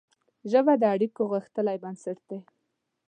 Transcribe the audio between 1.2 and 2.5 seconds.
غښتلی بنسټ دی